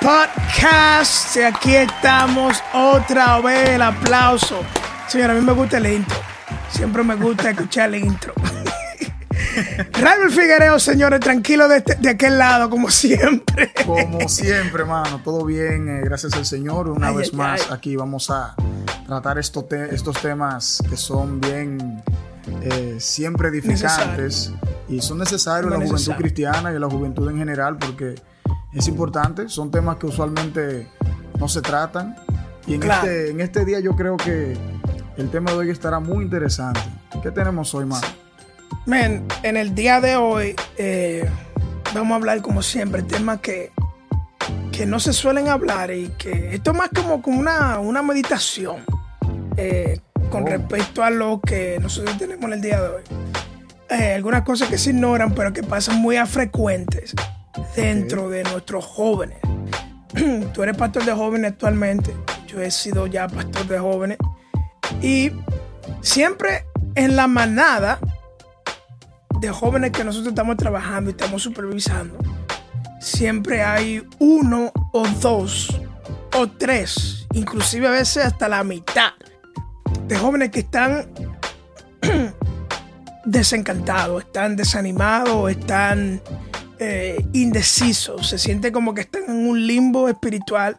[0.00, 1.36] Podcast.
[1.36, 4.62] Y aquí estamos otra vez, el aplauso.
[5.08, 6.16] Señora, a mí me gusta el intro.
[6.70, 8.32] Siempre me gusta escuchar el intro.
[9.92, 13.72] Raúl Figuereo, señores, tranquilo de, este- de aquel lado, como siempre.
[13.84, 16.88] Como siempre, hermano, todo bien, eh, gracias al Señor.
[16.88, 17.76] Una Ay, vez ay, más, ay.
[17.76, 18.54] aquí vamos a
[19.06, 22.02] tratar esto te- estos temas que son bien,
[22.62, 24.52] eh, siempre edificantes
[24.88, 28.14] y son necesarios en la juventud cristiana y en la juventud en general porque
[28.72, 29.48] es importante.
[29.48, 30.88] Son temas que usualmente
[31.38, 32.16] no se tratan.
[32.66, 33.06] Y en, Claro.
[33.08, 34.56] este, en este día yo creo que
[35.16, 36.80] el tema de hoy estará muy interesante.
[37.22, 38.02] ¿Qué tenemos hoy, más?
[38.86, 41.28] Men, en el día de hoy eh,
[41.94, 43.72] vamos a hablar como siempre, temas que,
[44.72, 48.76] que no se suelen hablar y que esto es más como, como una, una meditación
[49.56, 50.46] eh, con Oh.
[50.46, 53.02] respecto a lo que nosotros tenemos en el día de hoy.
[53.90, 57.12] Eh, algunas cosas que se ignoran pero que pasan muy a frecuentes
[57.74, 59.38] dentro de nuestros jóvenes.
[60.52, 62.14] Tú eres pastor de jóvenes actualmente,
[62.46, 64.18] yo he sido ya pastor de jóvenes.
[65.02, 65.32] Y
[66.00, 67.98] siempre en la manada
[69.40, 72.18] de jóvenes que nosotros estamos trabajando y estamos supervisando,
[73.00, 75.80] siempre hay uno o dos
[76.36, 79.12] o tres, inclusive a veces hasta la mitad
[80.06, 81.08] de jóvenes que están
[83.24, 86.20] desencantados, están desanimados, están
[86.82, 90.78] eh, indecisos, se sienten como que están en un limbo espiritual,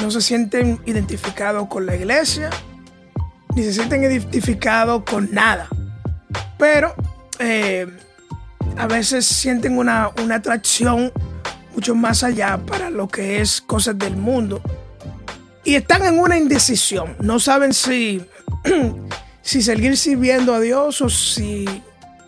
[0.00, 2.48] no se sienten identificados con la iglesia,
[3.54, 5.68] ni se sienten identificados con nada.
[6.58, 6.94] Pero
[7.38, 7.86] eh,
[8.78, 11.12] a veces sienten una, una atracción
[11.74, 14.62] mucho más allá para lo que es cosas del mundo.
[15.62, 17.16] Y están en una indecisión.
[17.20, 18.24] No saben si,
[19.42, 21.66] si seguir sirviendo a Dios o si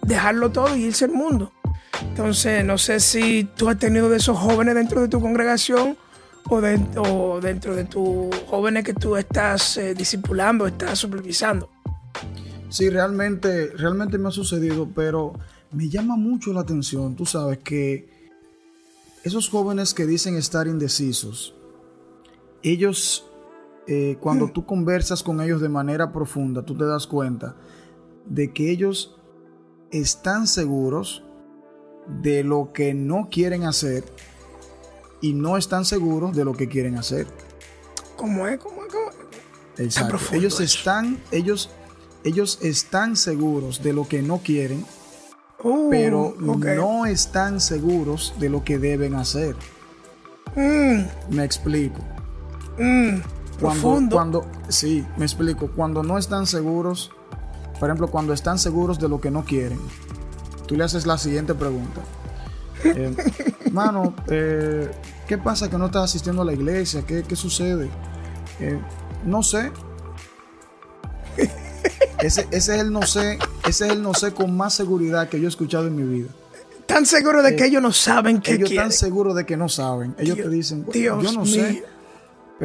[0.03, 1.51] dejarlo todo y irse al mundo.
[2.03, 5.97] Entonces, no sé si tú has tenido de esos jóvenes dentro de tu congregación
[6.49, 11.71] o, de- o dentro de tus jóvenes que tú estás eh, discipulando, estás supervisando.
[12.69, 15.33] Sí, realmente, realmente me ha sucedido, pero
[15.73, 18.09] me llama mucho la atención, tú sabes, que
[19.23, 21.55] esos jóvenes que dicen estar indecisos,
[22.63, 23.27] ellos,
[23.87, 27.57] eh, cuando tú conversas con ellos de manera profunda, tú te das cuenta
[28.27, 29.17] de que ellos
[29.91, 31.23] están seguros
[32.07, 34.05] de lo que no quieren hacer
[35.21, 37.27] y no están seguros de lo que quieren hacer.
[38.17, 38.59] ¿Cómo es?
[38.59, 38.93] ¿Cómo es?
[38.93, 39.81] ¿Cómo es?
[39.81, 40.19] Exacto.
[40.33, 40.63] Ellos eso.
[40.63, 41.71] están, ellos,
[42.25, 44.85] ellos están seguros de lo que no quieren,
[45.67, 49.57] Uh, pero no están seguros de lo que deben hacer.
[50.55, 52.01] Mm, Me explico.
[52.79, 53.21] mm,
[53.61, 54.17] Cuando, profundo.
[54.17, 55.71] cuando, sí, me explico.
[55.75, 57.11] Cuando no están seguros,
[57.81, 59.79] por ejemplo, cuando están seguros de lo que no quieren,
[60.67, 62.01] tú le haces la siguiente pregunta.
[62.85, 63.15] Eh,
[63.73, 64.91] mano, eh,
[65.29, 67.03] ¿qué pasa que no estás asistiendo a la iglesia?
[67.07, 67.89] ¿Qué, qué sucede?
[68.61, 68.79] Eh,
[69.25, 69.73] no sé.
[72.21, 73.39] Ese, ese es el no sé,
[73.69, 76.29] ese es el no sé con más seguridad que yo he escuchado en mi vida.
[76.87, 78.87] Tan seguro de que ellos no saben qué eh, Ellos quieren.
[78.89, 80.15] están seguros de que no saben.
[80.19, 81.55] Ellos Dios- te dicen, Dios yo no mío.
[81.55, 81.85] sé.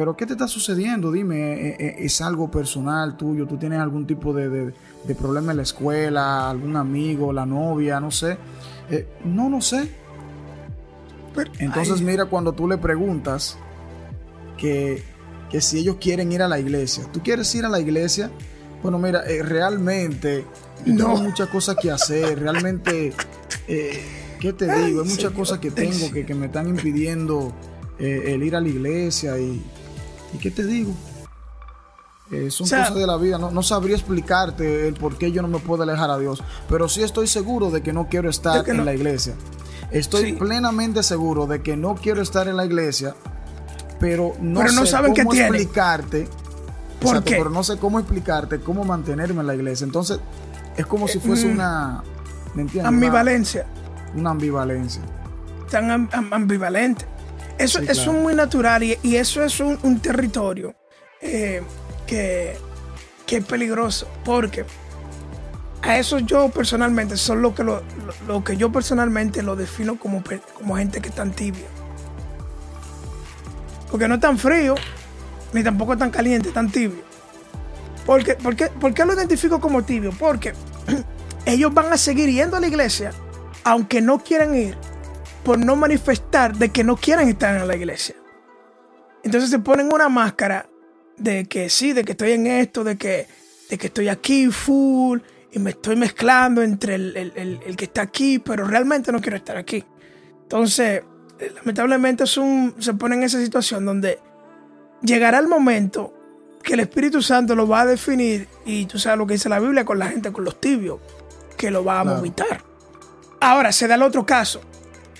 [0.00, 1.12] Pero ¿qué te está sucediendo?
[1.12, 3.46] Dime, ¿eh, eh, ¿es algo personal tuyo?
[3.46, 4.72] ¿Tú tienes algún tipo de, de-
[5.04, 6.48] de problema en la escuela?
[6.48, 8.00] ¿Algún amigo, la novia?
[8.00, 8.38] No sé.
[8.90, 9.90] Eh, no, no sé.
[11.58, 13.58] Entonces ay, mira cuando tú le preguntas
[14.56, 15.02] que,
[15.50, 17.04] que si ellos quieren ir a la iglesia.
[17.12, 18.30] ¿Tú quieres ir a la iglesia?
[18.82, 20.46] Bueno, mira, eh, realmente
[20.86, 20.96] No.
[21.08, 22.40] tengo muchas cosas que hacer.
[22.40, 23.12] Realmente,
[23.68, 24.00] eh,
[24.40, 25.02] ¿qué te digo?
[25.02, 27.52] Hay muchas cosas que tengo que, que me están impidiendo
[27.98, 29.38] eh, el ir a la iglesia.
[29.38, 29.62] ¿Y,
[30.32, 30.92] ¿y qué te digo?
[32.30, 33.38] Eh, son O sea- cosas de la vida.
[33.38, 36.42] No, no sabría explicarte el por qué yo no me puedo alejar a Dios.
[36.68, 38.84] Pero sí estoy seguro de que no quiero estar en no.
[38.84, 39.34] la iglesia.
[39.90, 40.32] Estoy Sí.
[40.34, 43.16] plenamente seguro de que no quiero estar en la iglesia,
[43.98, 46.28] pero no Pero no sé saben cómo explicarte.
[47.00, 47.36] ¿Por Exacto, qué?
[47.38, 49.84] pero no sé cómo explicarte cómo mantenerme en la iglesia.
[49.84, 50.20] Entonces,
[50.76, 51.52] es como si fuese mm.
[51.52, 52.02] una.
[52.54, 52.86] ¿Me entiendes?
[52.88, 53.66] ambivalencia.
[54.12, 55.02] Una, una ambivalencia.
[55.70, 57.06] Tan am- am- ambivalente.
[57.60, 58.12] Eso, Sí, eso claro.
[58.18, 60.74] es muy natural y, y eso es un, un territorio
[61.20, 61.62] eh,
[62.06, 62.56] que,
[63.26, 64.64] que es peligroso porque
[65.82, 67.76] a eso yo personalmente son lo que lo,
[68.06, 70.22] lo- lo que yo personalmente lo defino como,
[70.54, 71.66] como gente que están tibia
[73.90, 74.74] porque no tan frío
[75.52, 77.02] ni tampoco tan caliente, tan tibio.
[78.06, 80.12] Porque, porque, ¿Por qué lo identifico como tibio?
[80.16, 80.52] Porque
[81.44, 83.10] ellos van a seguir yendo a la iglesia,
[83.64, 84.76] aunque no quieran ir,
[85.44, 88.16] por no manifestar de que no quieren estar en la iglesia.
[89.22, 90.66] Entonces se ponen una máscara
[91.16, 93.26] de que sí, de que estoy en esto, de que,
[93.68, 95.20] de que estoy aquí full
[95.52, 99.84] y me estoy mezclando entre el, que está aquí, pero realmente no quiero estar aquí.
[100.42, 101.02] Entonces,
[101.54, 104.18] lamentablemente es un, se pone en esa situación donde
[105.02, 106.14] llegará el momento
[106.62, 109.60] que el Espíritu Santo lo va a definir y tú sabes lo que dice la
[109.60, 111.00] Biblia con la gente, con los tibios,
[111.56, 112.62] que lo va a vomitar.
[113.40, 114.60] Ahora se da el otro caso.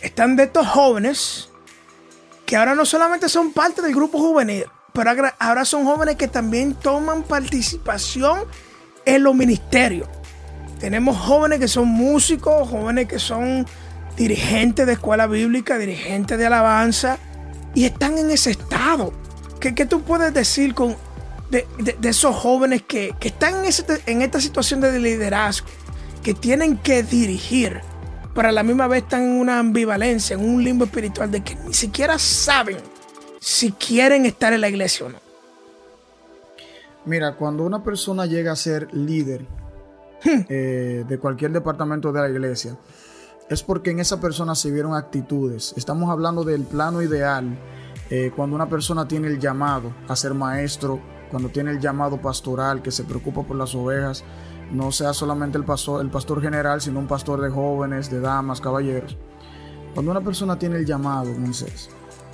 [0.02, 1.48] Están de estos jóvenes
[2.46, 6.74] que ahora no solamente son parte del grupo juvenil, pero ahora son jóvenes que también
[6.74, 8.40] toman participación
[9.04, 10.08] en los ministerios.
[10.80, 13.66] Tenemos jóvenes que son músicos, jóvenes que son
[14.16, 17.18] dirigentes de escuela bíblica, dirigentes de alabanza,
[17.74, 19.12] y están en ese estado.
[19.60, 20.96] ¿Qué, tú puedes decir con,
[21.50, 21.66] de,
[22.02, 23.72] esos jóvenes que, están en,
[24.06, 25.68] en esta situación de liderazgo,
[26.22, 27.80] que tienen que dirigir,
[28.34, 31.56] pero a la misma vez están en una ambivalencia, en un limbo espiritual de que
[31.56, 32.78] ni siquiera saben
[33.40, 35.18] si quieren estar en la iglesia o no?
[37.06, 39.46] Mira, cuando una persona llega a ser líder
[40.24, 40.40] hmm.
[40.48, 42.76] eh, de cualquier departamento de la iglesia,
[43.48, 45.74] es porque en esa persona se vieron actitudes.
[45.76, 47.58] Estamos hablando del plano ideal,
[48.10, 51.00] eh, cuando una persona tiene el llamado a ser maestro,
[51.30, 54.22] cuando tiene el llamado pastoral, que se preocupa por las ovejas,
[54.72, 58.60] no sea solamente el pastor, el pastor general, sino un pastor de jóvenes, de damas,
[58.60, 59.16] caballeros.
[59.94, 61.90] Cuando una persona tiene el llamado, Moisés,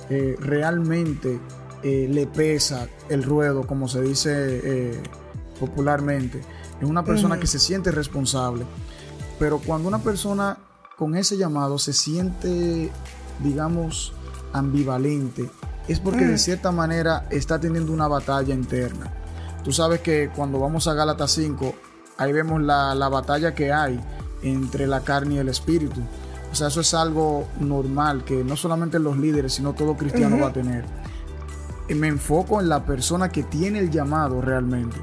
[0.09, 1.39] eh, realmente
[1.83, 4.31] eh, le pesa el ruedo, como se dice
[4.63, 5.03] eh,
[5.59, 6.41] popularmente.
[6.79, 8.65] Es una persona que se siente responsable.
[9.39, 10.57] Pero cuando una persona
[10.97, 12.91] con ese llamado se siente,
[13.43, 14.13] digamos,
[14.53, 15.49] ambivalente,
[15.87, 19.11] es porque de cierta manera está teniendo una batalla interna.
[19.63, 21.73] Tú sabes que cuando vamos a Gálatas 5,
[22.17, 23.99] ahí vemos la, la batalla que hay
[24.41, 26.01] entre la carne y el espíritu.
[26.51, 30.47] O sea, eso es algo normal que no solamente los líderes, sino todo cristiano va
[30.47, 30.85] a tener.
[31.89, 34.97] Y me enfoco en la persona que tiene el llamado realmente.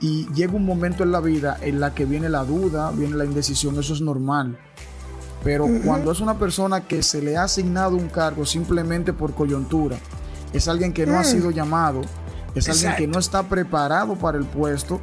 [0.00, 3.24] Y llega un momento en la vida en la que viene la duda, viene la
[3.24, 4.58] indecisión, eso es normal.
[5.42, 9.96] Pero cuando es una persona que se le ha asignado un cargo simplemente por coyuntura,
[10.52, 11.24] es alguien que no ha mm.
[11.24, 12.02] sido llamado,
[12.54, 15.00] es alguien que no está preparado para el puesto.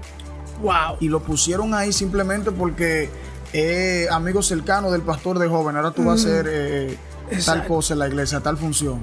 [0.61, 0.97] Wow.
[0.99, 3.09] Y lo pusieron ahí simplemente porque
[3.53, 6.97] eh, amigo cercano del pastor de joven, ahora tú vas a hacer eh,
[7.45, 8.99] tal cosa en la iglesia, tal función.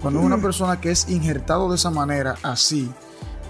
[0.00, 2.90] Cuando es una persona que es injertado de esa manera, así,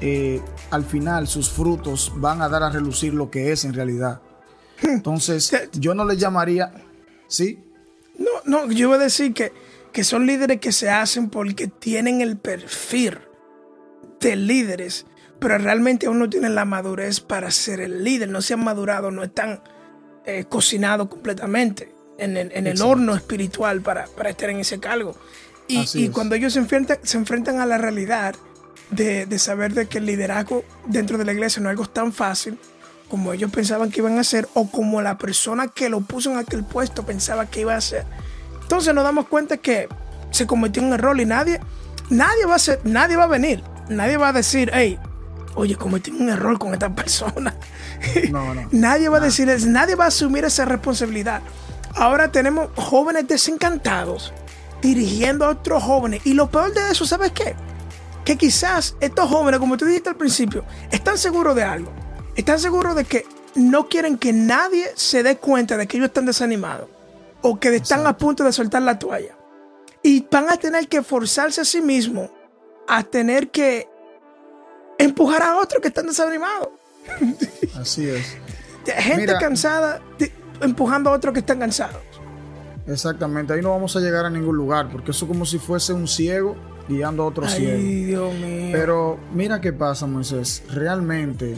[0.00, 4.20] eh, al final sus frutos van a dar a relucir lo que es en realidad.
[4.82, 6.72] Entonces, yo no le llamaría,
[7.28, 7.64] ¿sí?
[8.18, 9.52] No, no, yo voy a decir que,
[9.92, 13.18] que son líderes que se hacen porque tienen el perfil
[14.20, 15.06] de líderes,
[15.38, 19.10] pero realmente aún no tienen la madurez para ser el líder, no se han madurado,
[19.10, 19.62] no están
[20.24, 25.14] eh, cocinado completamente en el, horno espiritual para, estar en ese cargo.
[25.68, 28.34] Y, cuando ellos se enfrentan, se enfrentan a la realidad
[28.90, 32.58] de, saber de que el liderazgo dentro de la iglesia no es algo tan fácil
[33.08, 36.38] como ellos pensaban que iban a hacer o como la persona que lo puso en
[36.38, 38.04] aquel puesto pensaba que iba a hacer.
[38.62, 39.88] Entonces nos damos cuenta que
[40.30, 41.60] se cometió un error y nadie,
[42.10, 44.98] nadie va a ser, nadie va a venir, nadie va a decir, hey,
[45.56, 47.54] oye, cometí un error con esta persona.
[48.30, 48.68] No, no.
[48.72, 51.42] nadie va a decir eso, nadie va a asumir esa responsabilidad.
[51.94, 54.32] Ahora tenemos jóvenes desencantados
[54.82, 56.20] dirigiendo a otros jóvenes.
[56.24, 57.56] Y lo peor de eso, ¿sabes qué?
[58.24, 61.90] Que quizás estos jóvenes, como tú dijiste al principio, están seguros de algo.
[62.34, 66.26] Están seguros de que no quieren que nadie se dé cuenta de que ellos están
[66.26, 66.88] desanimados
[67.42, 69.36] o que están a punto de soltar la toalla.
[70.02, 72.30] Y van a tener que forzarse a sí mismos
[72.88, 73.88] a tener que
[74.98, 76.68] empujar a otros que están desanimados.
[77.74, 78.36] Así es.
[78.84, 80.00] Gente cansada
[80.60, 82.02] empujando a otros que están cansados.
[82.86, 85.92] Exactamente, ahí no vamos a llegar a ningún lugar, porque eso es como si fuese
[85.92, 86.54] un ciego
[86.88, 87.78] guiando a otro ciego.
[87.78, 88.70] Dios mío.
[88.72, 90.62] Pero mira qué pasa, Moisés.
[90.72, 91.56] Realmente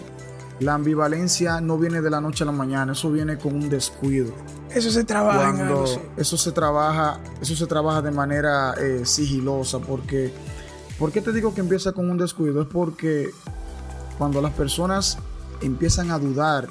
[0.60, 4.32] la ambivalencia no viene de la noche a la mañana, eso viene con un descuido.
[4.74, 5.54] Eso se trabaja.
[6.16, 10.32] eso se trabaja, eso se trabaja de manera eh, sigilosa, porque
[10.98, 12.62] ¿Por qué te digo que empieza con un descuido?
[12.62, 13.30] Es porque
[14.18, 15.18] cuando las personas
[15.60, 16.68] empiezan a dudar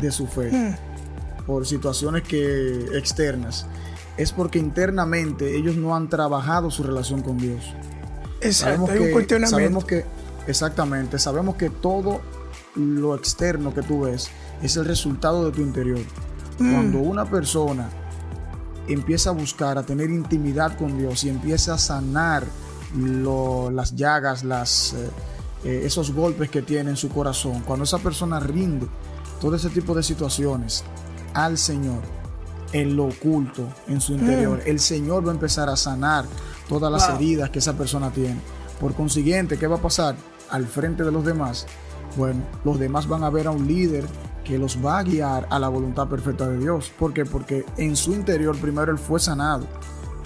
[0.00, 1.44] de su fe hmm.
[1.46, 3.66] por situaciones que externas,
[4.16, 7.64] es porque internamente ellos no han trabajado su relación con Dios.
[8.40, 9.56] Exacto, sabemos que, un cuestionamiento.
[9.56, 10.04] Sabemos que,
[10.46, 12.22] exactamente, sabemos que todo
[12.74, 14.30] lo externo que tú ves
[14.62, 16.00] es el resultado de tu interior.
[16.58, 16.72] Hmm.
[16.72, 17.90] Cuando una persona
[18.88, 22.44] empieza a buscar, a tener intimidad con Dios y empieza a sanar
[22.94, 25.10] las llagas, las, eh,
[25.64, 28.86] eh, esos golpes que tiene en su corazón, cuando esa persona rinde
[29.40, 30.84] todo ese tipo de situaciones
[31.34, 32.02] al Señor,
[32.72, 34.68] en lo oculto, en su interior, mm.
[34.68, 36.24] el Señor va a empezar a sanar
[36.68, 38.40] todas las heridas que esa persona tiene.
[38.80, 40.16] Por consiguiente, ¿qué va a pasar?
[40.50, 41.66] Al frente de los demás,
[42.16, 44.04] bueno, los demás van a ver a un líder
[44.44, 46.92] que los va a guiar a la voluntad perfecta de Dios.
[46.96, 47.24] ¿Por qué?
[47.24, 49.66] Porque en su interior primero él fue sanado.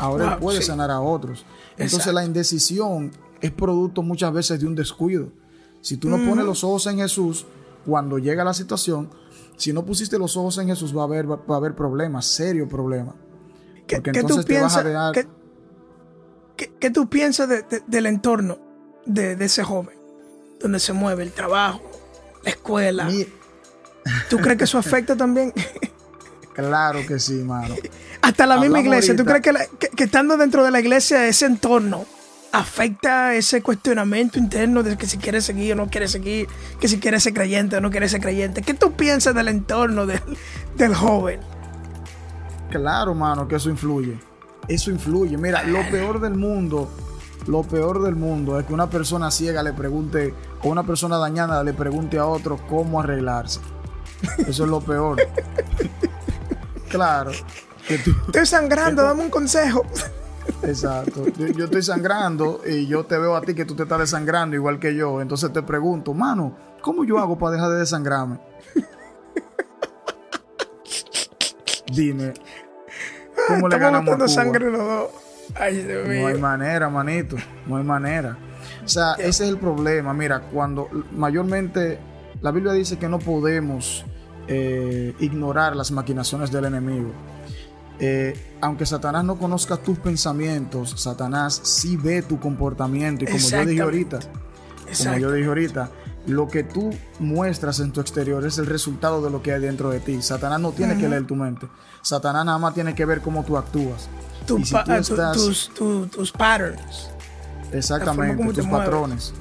[0.01, 1.45] Ahora él puede sanar a otros.
[1.77, 5.31] Entonces la indecisión es producto muchas veces de un descuido.
[5.83, 7.47] Si tú no pones los ojos en Jesús,
[7.87, 9.11] cuando llega la situación,
[9.57, 12.69] si no pusiste los ojos en Jesús, va a haber, va a haber problemas, serio
[12.69, 13.15] problema.
[13.87, 14.85] ¿Qué, tú piensas,
[16.57, 17.49] ¿qué, tú piensas
[17.87, 18.59] del entorno
[19.05, 19.99] de, ese joven?
[20.61, 21.83] Donde se mueve el trabajo,
[22.45, 23.09] la escuela.
[24.29, 25.53] ¿Tú crees que eso afecta también?
[26.55, 27.75] claro que sí, mano.
[28.23, 29.17] Hasta la misma iglesia.
[29.17, 32.05] ¿Tú crees que, estando dentro de la iglesia, ese entorno
[32.53, 36.49] afecta ese cuestionamiento interno de que si quiere seguir o no quiere seguir,
[36.81, 38.63] que si quiere ser creyente o no quiere ser creyente?
[38.63, 40.21] ¿Qué tú piensas del entorno del,
[40.77, 41.41] del joven?
[42.71, 44.19] Claro, mano, que eso influye.
[44.69, 45.37] Eso influye.
[45.37, 46.91] Mira, lo peor del mundo,
[47.47, 51.65] lo peor del mundo es que una persona ciega le pregunte, o una persona dañada
[51.65, 53.61] le pregunte a otro cómo arreglarse.
[54.39, 55.19] Eso es lo peor.
[56.89, 57.33] claro.
[57.95, 59.85] Estoy sangrando, dame un consejo.
[60.63, 61.27] Exacto.
[61.37, 64.79] Yo, estoy sangrando y yo te veo a ti que tú te estás desangrando igual
[64.79, 65.21] que yo.
[65.21, 68.39] Entonces te pregunto, mano, ¿cómo yo hago para dejar de desangrarme?
[71.93, 72.35] Dime.
[73.49, 75.11] ¿Cómo le ganamos a sangre los dos.
[75.55, 77.37] Ay, Dios no hay manera, manito.
[77.67, 78.37] No hay manera.
[78.85, 80.13] O sea, ese es el problema.
[80.15, 81.99] Mira, cuando mayormente
[82.41, 84.05] la Biblia dice que no podemos
[84.47, 87.11] eh, ignorar las maquinaciones del enemigo.
[88.01, 93.25] Eh, aunque Satanás no conozca tus pensamientos, Satanás sí ve tu comportamiento.
[93.25, 94.19] Y como yo dije ahorita,
[94.97, 95.91] como yo dije ahorita,
[96.27, 99.91] lo que tú muestras en tu exterior es el resultado de lo que hay dentro
[99.91, 100.23] de ti.
[100.23, 101.69] Satanás no tiene que leer tu mente.
[102.03, 104.09] Satanás nada más tiene que ver cómo tú actúas.
[105.35, 105.71] tus,
[106.11, 107.11] tus patterns.
[107.73, 109.33] Exactamente, tus patrones.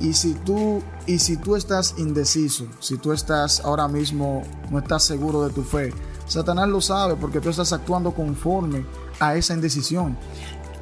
[0.00, 5.04] Y si tú y si tú estás indeciso, si tú estás ahora mismo no estás
[5.04, 5.92] seguro de tu fe,
[6.26, 8.84] Satanás lo sabe porque tú estás actuando conforme
[9.20, 10.16] a esa indecisión.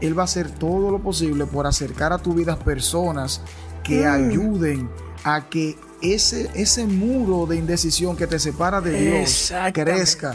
[0.01, 3.41] Él va a hacer todo lo posible por acercar a tu vida personas
[3.85, 4.09] que mm.
[4.09, 4.91] ayuden
[5.25, 10.35] a que ese, ese muro de indecisión que te separa de Dios crezca,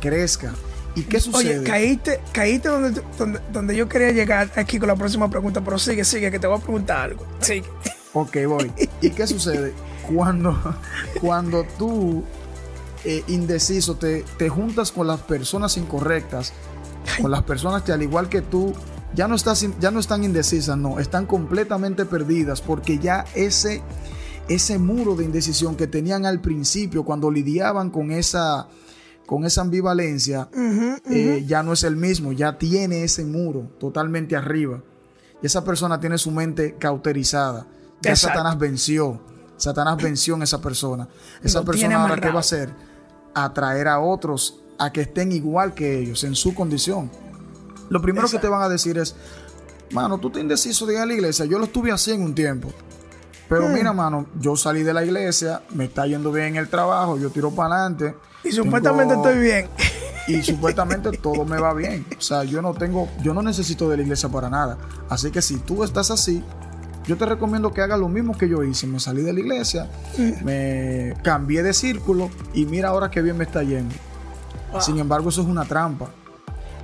[0.00, 0.54] crezca.
[0.94, 1.58] ¿Y qué sucede?
[1.58, 5.78] Oye, caíste, caíste donde, donde, donde, yo quería llegar aquí con la próxima pregunta, pero
[5.78, 7.26] sigue, sigue, que te voy a preguntar algo.
[7.40, 7.68] Sigue.
[8.14, 8.72] Ok, voy.
[9.02, 9.74] ¿Y qué sucede?
[10.14, 10.56] Cuando,
[11.20, 12.24] cuando tú,
[13.08, 16.52] eh, indeciso, te, te juntas con las personas incorrectas,
[17.22, 18.74] con las personas que al igual que tú,
[19.14, 23.80] ya no, estás, ya no están indecisas, no, están completamente perdidas porque ya ese,
[24.48, 28.66] ese muro de indecisión que tenían al principio cuando lidiaban con esa
[29.24, 30.48] con esa ambivalencia,
[31.10, 34.82] eh, ya no es el mismo, ya tiene ese muro totalmente arriba.
[35.42, 37.66] Y esa persona tiene su mente cauterizada.
[38.02, 39.20] Ya Satanás venció.
[39.56, 41.08] Satanás venció en esa persona.
[41.42, 42.72] Esa persona ahora qué va a hacer?
[43.44, 47.10] Atraer a otros a que estén igual que ellos, en su condición.
[47.88, 49.14] Lo primero que te van a decir es,
[49.92, 51.44] mano, tú te indeciso de ir a la iglesia.
[51.44, 52.72] Yo lo estuve así en un tiempo.
[53.48, 53.72] Pero hmm.
[53.72, 57.50] mira, mano, yo salí de la iglesia, me está yendo bien el trabajo, yo tiro
[57.52, 59.68] para adelante y supuestamente estoy bien.
[60.28, 62.04] Y supuestamente todo me va bien.
[62.18, 64.76] O sea, yo no tengo, yo no necesito de la iglesia para nada.
[65.08, 66.42] Así que si tú estás así,
[67.06, 68.86] yo te recomiendo que hagas lo mismo que yo hice.
[68.86, 69.88] Me salí de la iglesia,
[70.44, 73.94] me cambié de círculo y mira ahora qué bien me está yendo.
[74.80, 76.10] Sin embargo, eso es una trampa.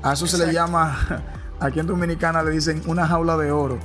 [0.02, 1.23] A eso se le llama,
[1.61, 3.79] aquí en Dominicana le dicen una jaula de oro.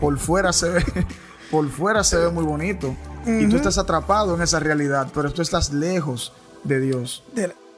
[0.00, 0.84] Por fuera se ve,
[1.50, 2.94] por fuera se ve muy bonito.
[3.26, 6.32] Y tú estás atrapado en esa realidad, pero tú estás lejos
[6.64, 7.22] de Dios.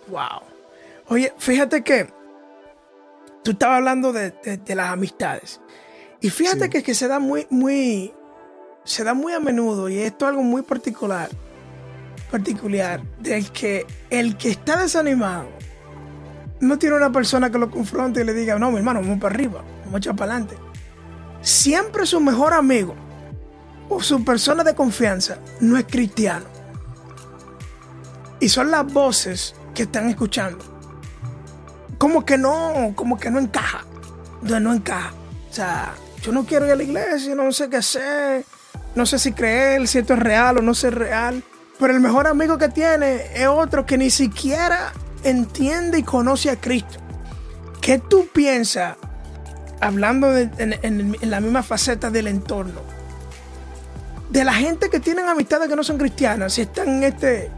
[0.08, 0.42] wow.
[1.08, 2.08] Oye, fíjate que
[3.42, 4.32] tú estabas hablando de,
[4.68, 5.60] las amistades.
[6.20, 8.12] Y fíjate que, que se da muy, muy,
[8.84, 11.30] se da muy a menudo, y esto es algo muy particular,
[12.30, 15.48] particular, del que el que está desanimado
[16.60, 19.34] no tiene una persona que lo confronte y le diga, no, mi hermano, vamos para
[19.34, 20.56] arriba, vamos a echar para adelante.
[21.40, 22.94] Siempre su mejor amigo
[23.88, 26.44] o su persona de confianza no es cristiano.
[28.40, 30.64] Y son las voces que están escuchando.
[31.98, 33.84] Como que no, como que no encaja.
[34.42, 35.12] No, no encaja.
[35.50, 38.44] O sea, yo no quiero ir a la iglesia, no sé qué hacer.
[38.94, 41.42] No sé si creer, si esto es real o no es real.
[41.78, 44.92] Pero el mejor amigo que tiene es otro que ni siquiera
[45.24, 46.98] entiende y conoce a Cristo.
[47.80, 48.96] ¿Qué tú piensas
[49.80, 52.80] hablando en, la misma faceta del entorno,
[54.28, 57.50] de la gente que tienen amistades que no son cristianas, si están en este,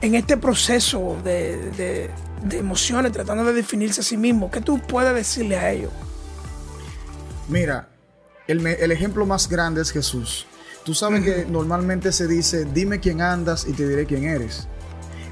[0.00, 2.10] en este proceso de,
[2.52, 5.92] emociones, tratando de definirse a sí mismos, ¿qué tú puedes decirle a ellos?
[7.48, 7.88] Mira,
[8.48, 10.46] el, ejemplo más grande es Jesús.
[10.84, 14.68] Tú sabes que normalmente se dice, dime quién andas y te diré quién eres.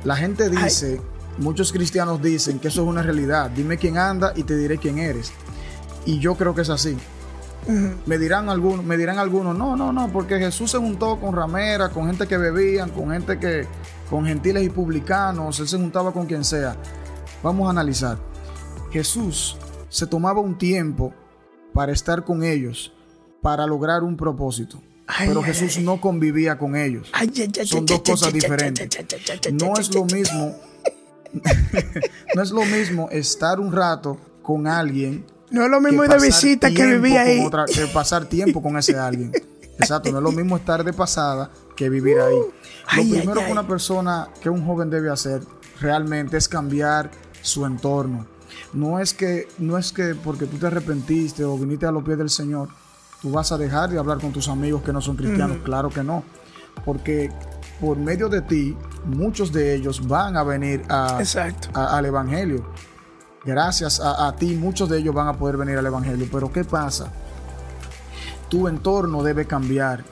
[0.03, 1.01] La gente dice,
[1.39, 4.99] muchos cristianos dicen que eso es una realidad, dime quién anda y te diré quién
[4.99, 5.33] eres.
[6.07, 6.97] Y yo creo que es así.
[8.05, 11.91] Me dirán algunos, me dirán algunos, no, no, no, porque Jesús se juntó con rameras,
[11.91, 13.67] con gente que bebían, con gente que,
[14.11, 16.77] con gentiles y publicanos, él se juntaba con quien sea.
[17.43, 18.19] Vamos a analizar.
[18.91, 19.57] Jesús
[19.89, 21.15] se tomaba un tiempo
[21.75, 22.95] para estar con ellos,
[23.43, 24.81] para lograr un propósito.
[25.19, 27.13] pero Jesús no convivía con ellos.
[27.65, 28.89] Son dos cosas diferentes.
[29.53, 30.57] No es lo mismo.
[32.35, 36.19] no es lo mismo estar un rato con alguien no es lo mismo ir de
[36.19, 37.49] visita que vivir ahí.
[37.73, 39.33] que pasar tiempo con ese alguien.
[39.79, 42.37] Exacto, no es lo mismo estar de pasada que vivir ahí.
[42.97, 45.43] Lo primero que una persona, que un joven debe hacer
[45.81, 48.27] realmente es cambiar su entorno.
[48.73, 52.19] No es que, no es que porque tú te arrepentiste o viniste a los pies
[52.19, 52.69] del Señor,
[53.23, 55.59] tú vas a dejar de hablar con tus amigos que no son cristianos.
[55.65, 56.25] Claro que no.
[56.85, 57.31] Porque
[57.81, 62.65] por medio de ti, muchos de ellos van a venir al Evangelio
[63.45, 66.27] gracias a, ti muchos de ellos van a poder venir al Evangelio.
[66.31, 67.13] Pero ¿qué pasa?
[68.49, 70.05] Tu entorno debe cambiar.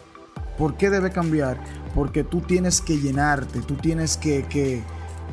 [0.59, 1.59] ¿Por qué debe cambiar?
[1.95, 4.83] Porque tú tienes que llenarte, tú tienes que, que,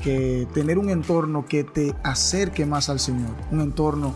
[0.01, 3.32] que tener un entorno que te acerque más al Señor.
[3.51, 4.13] Un entorno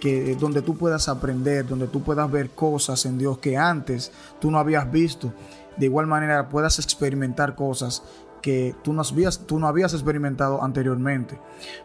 [0.00, 4.50] que, donde tú puedas aprender, donde tú puedas ver cosas en Dios que antes tú
[4.50, 5.32] no habías visto.
[5.76, 8.02] De igual manera puedas experimentar cosas
[8.42, 11.38] que tú no habías, tú no habías experimentado anteriormente.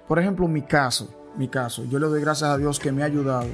[0.07, 1.83] Por ejemplo, mi caso mi caso.
[1.85, 3.47] Yo le doy gracias a Dios que me ha ayudado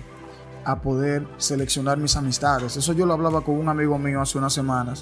[0.65, 2.75] a poder seleccionar mis amistades.
[2.77, 5.01] Eso yo lo hablaba con un amigo mío hace unas semanas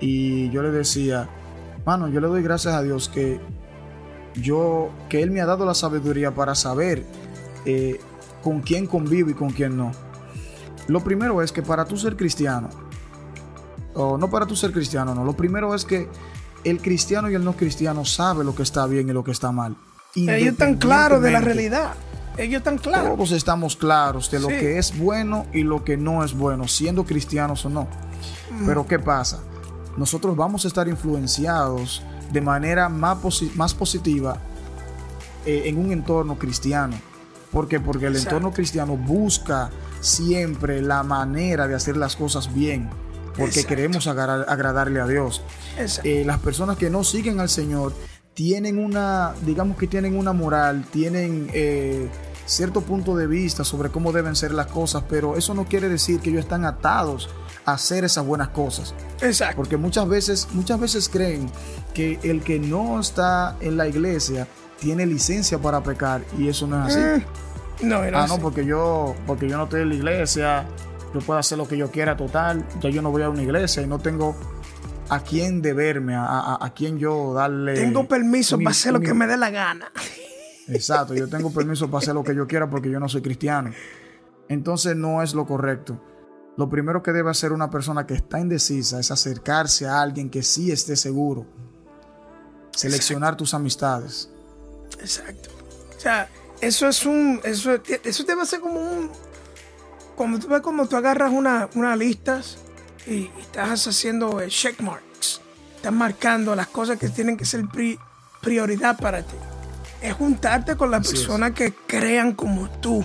[0.00, 1.28] y yo le decía,
[1.84, 3.40] mano, yo le doy gracias a Dios que
[4.36, 7.04] yo, que Él me ha dado la sabiduría para saber
[7.64, 8.00] eh,
[8.42, 9.92] con quién convivo y con quién no.
[10.88, 12.68] Lo primero es que para tú ser cristiano,
[13.94, 16.08] o no para tú ser cristiano, no, lo primero es que
[16.64, 19.52] el cristiano y el no cristiano sabe lo que está bien y lo que está
[19.52, 19.76] mal.
[20.14, 21.94] Ellos están claros de la realidad.
[22.36, 23.14] Ellos están claros.
[23.14, 27.04] Todos estamos claros de lo que es bueno y lo que no es bueno, siendo
[27.04, 27.88] cristianos o no.
[28.50, 28.66] Mm.
[28.66, 29.40] Pero ¿qué pasa?
[29.96, 33.18] Nosotros vamos a estar influenciados de manera más,
[33.54, 34.38] más positiva
[35.44, 36.96] eh, en un entorno cristiano.
[37.52, 37.80] ¿Por qué?
[37.80, 42.90] Porque el entorno cristiano busca siempre la manera de hacer las cosas bien.
[43.36, 45.42] Porque queremos agradarle a Dios.
[46.04, 47.92] Eh, las personas que no siguen al Señor
[48.34, 52.08] tienen una, digamos que tienen una moral, tienen eh,
[52.46, 56.20] cierto punto de vista sobre cómo deben ser las cosas, pero eso no quiere decir
[56.20, 57.28] que ellos están atados
[57.66, 58.94] hacer esas buenas cosas.
[59.20, 59.56] Exacto.
[59.56, 61.50] Porque muchas veces, muchas veces creen
[61.92, 64.46] que el que no está en la iglesia
[64.80, 67.24] tiene licencia para pecar y eso no es así.
[67.82, 70.66] Mm, no, no, ah, no, porque yo, porque yo no estoy en la iglesia,
[71.12, 73.82] yo puedo hacer lo que yo quiera total, ya yo no voy a una iglesia
[73.82, 74.36] y no tengo
[75.08, 77.74] a quién deberme, a, a, quién yo darle.
[77.74, 79.90] Tengo permiso para hacer lo que me dé la gana.
[80.68, 83.70] Exacto, yo tengo permiso para hacer lo que yo quiera porque yo no soy cristiano.
[84.48, 86.00] Entonces no es lo correcto.
[86.56, 90.42] Lo primero que debe hacer una persona que está indecisa es acercarse a alguien que
[90.42, 91.46] sí esté seguro.
[92.74, 94.30] Seleccionar tus amistades.
[95.00, 95.50] Exacto.
[95.96, 96.28] O sea,
[96.60, 97.40] eso es un.
[97.44, 99.10] Eso, eso debe ser como un.
[100.16, 102.56] Como tú ves, como tú agarras una, una listas
[103.06, 105.40] y, estás haciendo check marks.
[105.76, 107.64] Estás marcando las cosas que tienen que ser
[108.40, 109.36] prioridad para ti.
[110.00, 113.04] Es juntarte con las personas que crean como tú,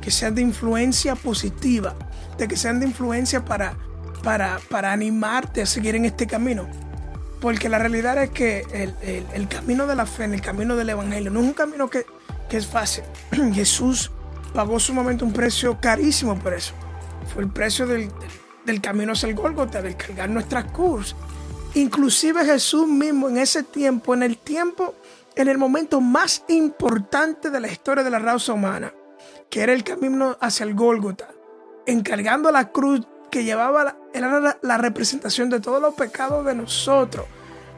[0.00, 1.94] que sean de influencia positiva,
[2.38, 3.74] de que sean de influencia para,
[4.22, 6.66] para, para animarte a seguir en este camino.
[7.40, 8.64] Porque la realidad es que
[9.34, 12.06] el, camino de la fe, el camino del Evangelio, no es un camino que,
[12.50, 13.04] es fácil.
[13.54, 14.10] Jesús
[14.54, 16.74] pagó sumamente un precio carísimo por eso.
[17.32, 18.10] Fue el precio del,
[18.64, 21.16] del camino hacia el Gólgota, del cargar nuestras cruz.
[21.74, 24.94] Inclusive Jesús mismo en ese tiempo, en el tiempo,
[25.34, 28.92] en el momento más importante de la historia de la raza humana,
[29.50, 31.31] que era el camino hacia el Gólgota,
[31.86, 37.26] encargando la cruz que llevaba la, era la, representación de todos los pecados de nosotros.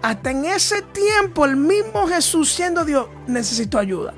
[0.02, 4.14] Hasta en ese tiempo, el mismo Jesús, siendo Dios, necesitó ayuda.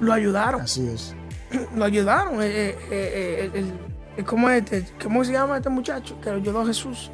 [0.00, 0.62] Lo ayudaron.
[0.62, 1.14] Así es.
[1.76, 2.40] Lo ayudaron.
[2.42, 6.20] Eh, eh, eh, el, ¿Cómo, este, ¿Cómo se llama este muchacho?
[6.20, 7.10] Que lo ayudó a Jesús.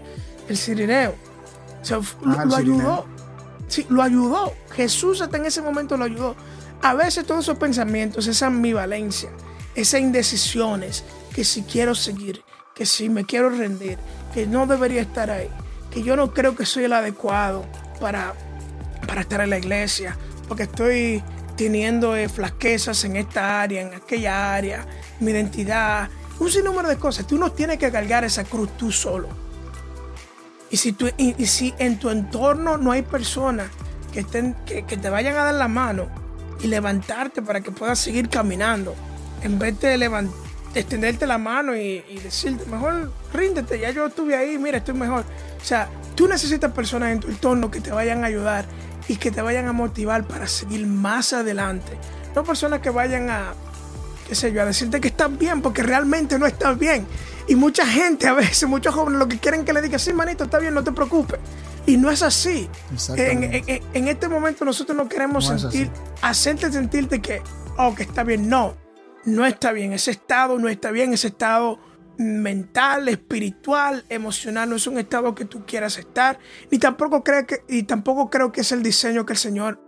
[0.49, 1.15] El sirineo.
[2.27, 3.07] Ah, lo, ayudó.
[3.69, 4.53] Sí, lo ayudó.
[4.73, 6.37] Jesús hasta en ese momento lo ayudó.
[6.83, 9.31] A veces todos esos pensamientos, esa ambivalencia,
[9.75, 11.05] esas indecisiones,
[11.39, 12.43] que si quiero seguir,
[12.75, 13.97] que si me quiero rendir,
[14.35, 15.49] que no debería estar ahí,
[15.89, 17.65] que yo no creo que soy el adecuado
[18.01, 18.35] para,
[19.07, 20.17] para estar en la iglesia,
[20.49, 21.23] porque estoy
[21.57, 24.85] teniendo eh, flaquezas en esta área, en aquella área,
[25.21, 26.09] mi identidad,
[26.41, 27.25] un sinnúmero de cosas.
[27.25, 29.29] Tú no tienes que cargar esa cruz tú solo.
[30.73, 33.71] Y si, tú, y, si en tu entorno no hay personas
[34.13, 34.25] que,
[34.67, 36.09] que, te vayan a dar la mano
[36.61, 38.97] y levantarte para que puedas seguir caminando,
[39.45, 39.97] en vez de
[40.75, 45.25] extenderte la mano y, y, decirte, mejor ríndete, ya yo estuve ahí, mira, estoy mejor.
[45.61, 48.67] O sea, tú necesitas personas en tu entorno que te vayan a ayudar
[49.09, 51.99] y que te vayan a motivar para seguir más adelante.
[52.35, 53.55] No personas que vayan a,
[54.29, 57.07] qué sé yo, a decirte que estás bien porque realmente no estás bien.
[57.49, 60.45] Y mucha gente a veces, muchos jóvenes lo que quieren que le diga, sí, manito,
[60.45, 61.41] está bien, no te preocupes.
[61.87, 62.69] Y no es así.
[63.17, 67.41] En, en, este momento nosotros no queremos sentir, hacerte sentirte que,
[67.79, 68.47] oh, que está bien.
[68.47, 68.75] No,
[69.29, 69.93] no está bien.
[69.93, 71.13] Ese estado no está bien.
[71.13, 71.79] Ese estado
[72.19, 76.39] mental, espiritual, emocional, no es un estado que tú quieras estar.
[76.71, 79.81] Ni tampoco creo que, y tampoco creo que es el diseño que el Señor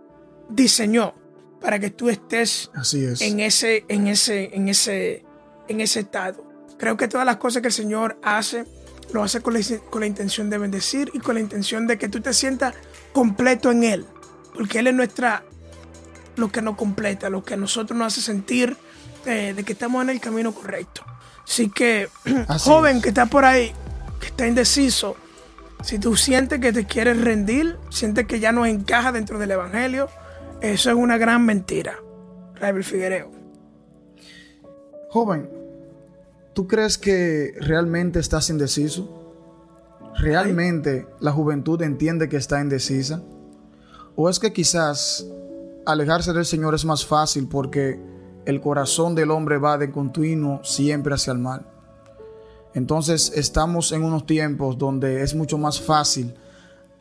[0.49, 1.13] diseñó
[1.59, 3.21] para que tú estés Así es.
[3.21, 5.25] en ese, en ese, en ese,
[5.67, 6.47] en ese estado.
[6.77, 8.65] Creo que todas las cosas que el Señor hace,
[9.13, 12.33] lo hace con la, intención de bendecir y con la intención de que tú te
[12.33, 12.73] sientas
[13.13, 14.05] completo en Él.
[14.55, 15.43] Porque Él es nuestra,
[16.37, 18.77] lo que nos completa, lo que a nosotros nos hace sentir
[19.25, 21.03] eh, de que estamos en el camino correcto.
[21.43, 22.09] Así que,
[22.59, 23.73] joven que está por ahí,
[24.19, 25.15] que está indeciso,
[25.83, 30.09] si tú sientes que te quieres rendir, sientes que ya no encaja dentro del Evangelio,
[30.61, 31.97] eso es una gran mentira.
[32.55, 33.31] Raibel Figuereo.
[35.09, 35.61] Joven,
[36.53, 39.09] ¿Tú crees que realmente estás indeciso?
[40.19, 43.23] ¿Realmente la juventud entiende que está indecisa?
[44.15, 45.25] ¿O es que quizás
[45.85, 47.99] alejarse del Señor es más fácil porque
[48.45, 51.67] el corazón del hombre va de continuo siempre hacia el mal?
[52.73, 56.35] Entonces estamos en unos tiempos donde es mucho más fácil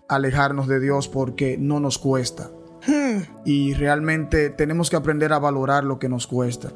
[0.09, 2.50] alejarnos de Dios porque no nos cuesta.
[2.87, 3.22] Hmm.
[3.44, 6.72] Y realmente tenemos que aprender a valorar lo que nos cuesta.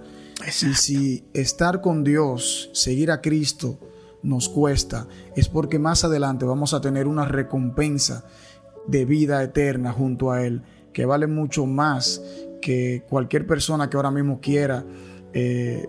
[0.46, 3.78] Y si estar con Dios, seguir a Cristo,
[4.22, 8.24] nos cuesta, es porque más adelante vamos a tener una recompensa
[8.86, 12.22] de vida eterna junto a Él, que vale mucho más
[12.64, 14.82] que cualquier persona que ahora mismo quiera
[15.34, 15.86] eh,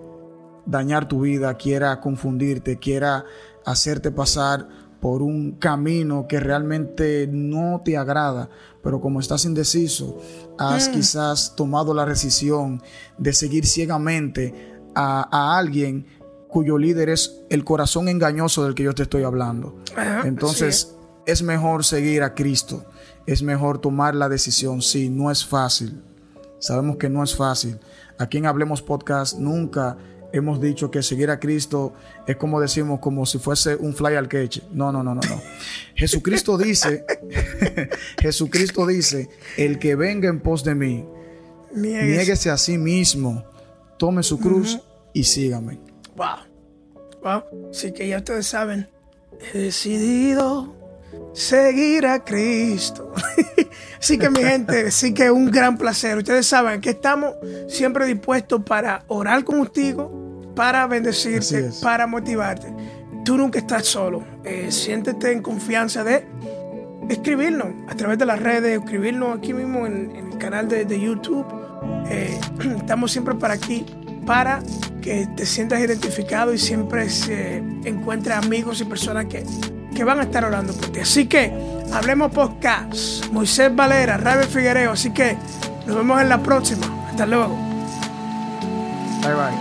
[0.65, 3.23] dañar tu vida, quiera confundirte, quiera
[3.63, 4.67] hacerte pasar
[4.99, 8.49] por un camino que realmente no te agrada,
[8.83, 10.17] pero como estás indeciso,
[10.57, 10.91] has mm.
[10.91, 12.81] quizás tomado la decisión
[13.17, 16.05] de seguir ciegamente a, alguien
[16.49, 19.77] cuyo líder es el corazón engañoso del que yo te estoy hablando.
[20.25, 20.93] Entonces,
[21.25, 22.83] es mejor seguir a Cristo,
[23.25, 24.81] es mejor tomar la decisión.
[24.81, 26.01] Sí, no es fácil.
[26.59, 27.79] Sabemos que no es fácil.
[28.17, 29.97] Aquí en Hablemos Podcast nunca
[30.31, 31.93] hemos dicho que seguir a Cristo
[32.27, 34.63] es como decimos, como si fuese un fly al queche.
[34.71, 35.41] No, no, no, no, no.
[35.95, 37.05] Jesucristo dice,
[38.21, 41.05] Jesucristo dice, el que venga en pos de mí,
[41.73, 43.45] niéguese a sí mismo,
[43.97, 44.79] tome su cruz
[45.13, 45.79] y sígame.
[46.15, 46.27] Wow.
[47.23, 47.69] Wow.
[47.71, 48.89] Así que ya ustedes saben,
[49.53, 50.73] he decidido
[51.34, 53.13] seguir a Cristo.
[53.99, 56.17] Así que mi gente, sí que es un gran placer.
[56.17, 57.34] Ustedes saben que estamos
[57.67, 62.73] siempre dispuestos para orar contigo, para bendecirte, para motivarte.
[63.23, 64.23] Tú nunca estás solo.
[64.43, 66.25] Eh, siéntete en confianza de
[67.10, 71.45] escribirnos a través de las redes, escribirnos aquí mismo en, el canal de, YouTube.
[72.08, 72.39] Eh,
[72.78, 73.86] estamos siempre para aquí
[74.25, 74.62] para
[75.01, 79.43] que te sientas identificado y siempre se encuentres amigos y personas que,
[79.95, 80.99] que van a estar orando por ti.
[80.99, 81.51] Así que
[81.91, 83.25] hablemos podcast.
[83.31, 84.91] Moisés Valera, Rabe Figuereo.
[84.91, 85.38] Así que
[85.88, 86.86] nos vemos en la próxima.
[87.10, 87.58] Hasta luego.
[89.23, 89.55] Bye bye.